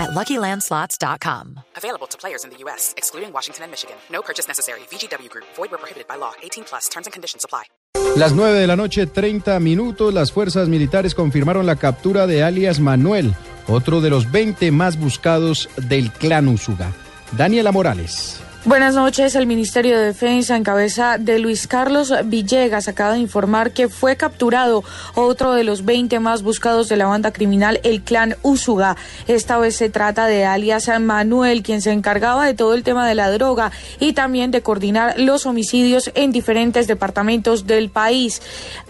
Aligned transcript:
at 0.00 0.10
LuckyLandSlots.com. 0.18 1.60
Available 1.76 2.08
to 2.08 2.16
players 2.18 2.44
in 2.44 2.50
the 2.50 2.56
U.S., 2.64 2.94
excluding 2.96 3.32
Washington 3.32 3.64
and 3.64 3.70
Michigan. 3.70 3.96
No 4.10 4.22
purchase 4.22 4.48
necessary. 4.48 4.80
VGW 4.90 5.28
Group. 5.28 5.46
Void 5.56 5.70
where 5.70 5.78
prohibited 5.78 6.08
by 6.08 6.16
law. 6.16 6.32
18 6.42 6.64
plus. 6.64 6.88
Terms 6.88 7.06
and 7.06 7.12
conditions 7.12 7.44
apply. 7.44 7.64
Las 8.16 8.32
9 8.32 8.58
de 8.58 8.66
la 8.66 8.76
noche, 8.76 9.06
30 9.06 9.60
minutos, 9.60 10.12
las 10.12 10.32
fuerzas 10.32 10.68
militares 10.68 11.14
confirmaron 11.14 11.66
la 11.66 11.76
captura 11.76 12.26
de 12.26 12.42
alias 12.42 12.80
Manuel, 12.80 13.34
otro 13.68 14.00
de 14.00 14.10
los 14.10 14.32
20 14.32 14.70
más 14.72 14.98
buscados 14.98 15.68
del 15.76 16.10
clan 16.10 16.48
Usuga. 16.48 16.92
Daniela 17.36 17.70
Morales. 17.70 18.40
Buenas 18.66 18.94
noches. 18.94 19.36
El 19.36 19.46
Ministerio 19.46 19.98
de 19.98 20.04
Defensa, 20.04 20.54
en 20.54 20.64
cabeza 20.64 21.16
de 21.16 21.38
Luis 21.38 21.66
Carlos 21.66 22.12
Villegas, 22.26 22.88
acaba 22.88 23.14
de 23.14 23.18
informar 23.18 23.72
que 23.72 23.88
fue 23.88 24.16
capturado 24.16 24.84
otro 25.14 25.54
de 25.54 25.64
los 25.64 25.86
20 25.86 26.20
más 26.20 26.42
buscados 26.42 26.90
de 26.90 26.98
la 26.98 27.06
banda 27.06 27.32
criminal, 27.32 27.80
el 27.84 28.02
clan 28.02 28.36
Usuga. 28.42 28.98
Esta 29.26 29.56
vez 29.56 29.76
se 29.76 29.88
trata 29.88 30.26
de 30.26 30.44
alias 30.44 30.90
Manuel, 31.00 31.62
quien 31.62 31.80
se 31.80 31.90
encargaba 31.90 32.44
de 32.44 32.52
todo 32.52 32.74
el 32.74 32.82
tema 32.82 33.08
de 33.08 33.14
la 33.14 33.30
droga 33.30 33.72
y 33.98 34.12
también 34.12 34.50
de 34.50 34.60
coordinar 34.60 35.18
los 35.18 35.46
homicidios 35.46 36.10
en 36.14 36.30
diferentes 36.30 36.86
departamentos 36.86 37.66
del 37.66 37.88
país. 37.88 38.42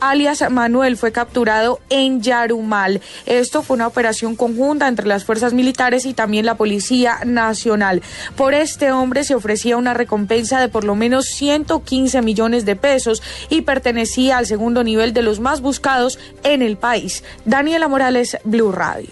Alias 0.00 0.50
Manuel 0.50 0.96
fue 0.96 1.12
capturado 1.12 1.78
en 1.90 2.22
Yarumal. 2.22 3.02
Esto 3.26 3.62
fue 3.62 3.74
una 3.74 3.86
operación 3.86 4.34
conjunta 4.34 4.88
entre 4.88 5.06
las 5.06 5.24
fuerzas 5.24 5.52
militares 5.52 6.06
y 6.06 6.14
también 6.14 6.46
la 6.46 6.56
Policía 6.56 7.18
Nacional. 7.26 8.00
Por 8.34 8.54
este 8.54 8.92
hombre 8.92 9.24
se 9.24 9.34
ofreció 9.34 9.57
una 9.64 9.94
recompensa 9.94 10.60
de 10.60 10.68
por 10.68 10.84
lo 10.84 10.94
menos 10.94 11.26
115 11.26 12.22
millones 12.22 12.64
de 12.64 12.76
pesos 12.76 13.22
y 13.50 13.62
pertenecía 13.62 14.38
al 14.38 14.46
segundo 14.46 14.84
nivel 14.84 15.12
de 15.12 15.22
los 15.22 15.40
más 15.40 15.60
buscados 15.60 16.18
en 16.44 16.62
el 16.62 16.76
país. 16.76 17.24
Daniela 17.44 17.88
Morales, 17.88 18.38
Blue 18.44 18.72
Radio. 18.72 19.08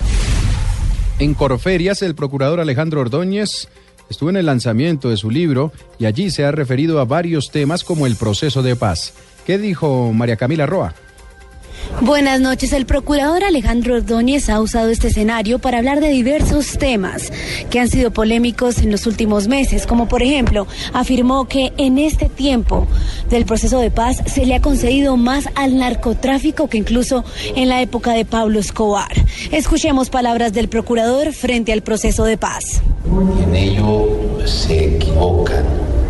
En 1.19 1.34
Corferias, 1.34 2.03
el 2.03 2.14
procurador 2.14 2.61
Alejandro 2.61 3.00
Ordóñez 3.00 3.69
estuvo 4.11 4.30
en 4.30 4.36
el 4.36 4.47
lanzamiento 4.47 5.11
de 5.11 5.16
su 5.16 5.30
libro 5.30 5.72
y 5.98 6.06
allí 6.06 6.30
se 6.30 6.44
ha 6.44 6.53
referido 6.53 7.00
a 7.00 7.05
varios 7.05 7.50
temas 7.50 7.84
como 7.84 8.06
el 8.06 8.16
proceso 8.16 8.62
de 8.62 8.77
paz. 8.77 9.14
¿Qué 9.47 9.58
dijo 9.58 10.12
María 10.12 10.36
Camila 10.36 10.66
Roa? 10.66 10.94
Buenas 12.02 12.41
noches. 12.41 12.75
El 12.75 12.84
procurador 12.84 13.42
Alejandro 13.42 13.94
Ordóñez 13.94 14.50
ha 14.50 14.61
usado 14.61 14.91
este 14.91 15.08
escenario 15.08 15.58
para 15.58 15.78
hablar 15.78 16.00
de 16.00 16.11
diversos 16.11 16.77
temas 16.77 17.33
que 17.70 17.80
han 17.80 17.88
sido 17.88 18.11
polémicos 18.11 18.78
en 18.78 18.91
los 18.91 19.06
últimos 19.06 19.48
meses, 19.48 19.86
como 19.86 20.06
por 20.06 20.22
ejemplo 20.22 20.66
afirmó 20.92 21.48
que 21.48 21.72
en 21.78 21.98
este 21.98 22.28
tiempo 22.28 22.86
del 23.30 23.47
proceso 23.47 23.80
de 23.80 23.91
paz 23.91 24.22
se 24.27 24.44
le 24.44 24.55
ha 24.55 24.61
concedido 24.61 25.16
más 25.16 25.48
al 25.55 25.78
narcotráfico 25.78 26.69
que 26.69 26.77
incluso 26.77 27.25
en 27.55 27.70
la 27.70 27.80
época 27.80 28.12
de 28.12 28.27
Pablo 28.27 28.60
Escobar. 28.60 29.12
Escuchemos 29.50 30.10
palabras 30.10 30.53
del 30.53 30.69
procurador 30.69 31.33
frente 31.33 31.72
al 31.72 31.83
proceso 31.83 32.25
de 32.25 32.36
paz. 32.36 32.83
En 33.42 33.56
ello 33.56 34.44
se 34.44 34.97
equivocan 34.97 35.64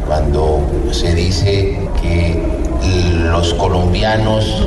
cuando 0.04 0.66
se 0.90 1.14
dice 1.14 1.78
que 2.02 2.42
los 3.30 3.54
colombianos 3.54 4.66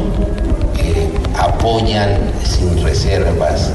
apoyan 1.39 2.19
sin 2.43 2.83
reservas 2.83 3.71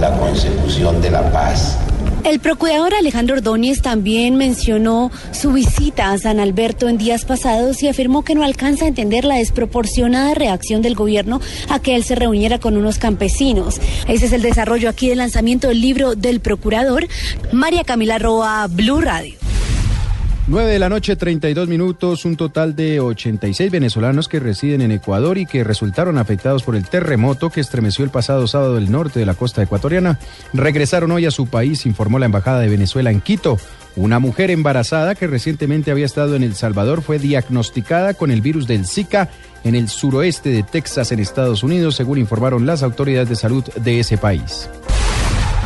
la 0.00 0.16
consecución 0.18 1.00
de 1.00 1.10
la 1.10 1.30
paz. 1.30 1.78
El 2.24 2.40
procurador 2.40 2.92
Alejandro 2.92 3.36
Ordóñez 3.36 3.82
también 3.82 4.34
mencionó 4.34 5.12
su 5.30 5.52
visita 5.52 6.10
a 6.10 6.18
San 6.18 6.40
Alberto 6.40 6.88
en 6.88 6.98
días 6.98 7.24
pasados 7.24 7.84
y 7.84 7.88
afirmó 7.88 8.24
que 8.24 8.34
no 8.34 8.42
alcanza 8.42 8.84
a 8.84 8.88
entender 8.88 9.24
la 9.24 9.36
desproporcionada 9.36 10.34
reacción 10.34 10.82
del 10.82 10.96
gobierno 10.96 11.40
a 11.68 11.78
que 11.78 11.94
él 11.94 12.02
se 12.02 12.16
reuniera 12.16 12.58
con 12.58 12.76
unos 12.76 12.98
campesinos. 12.98 13.80
Ese 14.08 14.26
es 14.26 14.32
el 14.32 14.42
desarrollo 14.42 14.88
aquí 14.88 15.08
del 15.08 15.18
lanzamiento 15.18 15.68
del 15.68 15.80
libro 15.80 16.16
del 16.16 16.40
procurador. 16.40 17.06
María 17.52 17.84
Camila 17.84 18.18
Roa, 18.18 18.66
Blue 18.68 19.00
Radio. 19.00 19.45
9 20.48 20.70
de 20.70 20.78
la 20.78 20.88
noche, 20.88 21.16
32 21.16 21.66
minutos, 21.66 22.24
un 22.24 22.36
total 22.36 22.76
de 22.76 23.00
86 23.00 23.68
venezolanos 23.68 24.28
que 24.28 24.38
residen 24.38 24.80
en 24.80 24.92
Ecuador 24.92 25.38
y 25.38 25.46
que 25.46 25.64
resultaron 25.64 26.18
afectados 26.18 26.62
por 26.62 26.76
el 26.76 26.88
terremoto 26.88 27.50
que 27.50 27.60
estremeció 27.60 28.04
el 28.04 28.12
pasado 28.12 28.46
sábado 28.46 28.78
el 28.78 28.92
norte 28.92 29.18
de 29.18 29.26
la 29.26 29.34
costa 29.34 29.60
ecuatoriana, 29.60 30.20
regresaron 30.52 31.10
hoy 31.10 31.26
a 31.26 31.32
su 31.32 31.48
país, 31.48 31.84
informó 31.84 32.20
la 32.20 32.26
Embajada 32.26 32.60
de 32.60 32.68
Venezuela 32.68 33.10
en 33.10 33.20
Quito. 33.20 33.58
Una 33.96 34.20
mujer 34.20 34.52
embarazada 34.52 35.16
que 35.16 35.26
recientemente 35.26 35.90
había 35.90 36.06
estado 36.06 36.36
en 36.36 36.44
El 36.44 36.54
Salvador 36.54 37.02
fue 37.02 37.18
diagnosticada 37.18 38.14
con 38.14 38.30
el 38.30 38.40
virus 38.40 38.68
del 38.68 38.86
Zika 38.86 39.28
en 39.64 39.74
el 39.74 39.88
suroeste 39.88 40.50
de 40.50 40.62
Texas, 40.62 41.10
en 41.10 41.18
Estados 41.18 41.64
Unidos, 41.64 41.96
según 41.96 42.18
informaron 42.18 42.66
las 42.66 42.84
autoridades 42.84 43.28
de 43.28 43.34
salud 43.34 43.64
de 43.64 43.98
ese 43.98 44.16
país. 44.16 44.70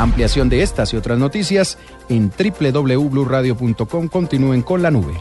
Ampliación 0.01 0.49
de 0.49 0.63
estas 0.63 0.95
y 0.95 0.97
otras 0.97 1.19
noticias 1.19 1.77
en 2.09 2.31
www.bluradio.com. 2.31 4.09
Continúen 4.09 4.63
con 4.63 4.81
la 4.81 4.91
nube. 4.91 5.13